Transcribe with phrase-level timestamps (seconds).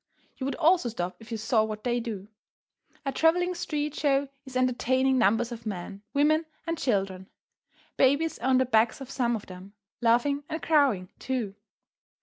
[0.37, 2.27] You would also stop if you saw what they do.
[3.05, 7.29] A travelling street show is entertaining numbers of men, women, and children.
[7.97, 11.53] Babies are on the backs of some of them, laughing and crowing, too.